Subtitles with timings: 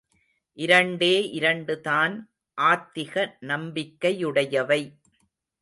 [0.53, 2.15] இரண்டே இரண்டுதான்
[2.61, 3.33] ஆத்திக
[3.41, 4.81] நம்பிக்கையுடையவை.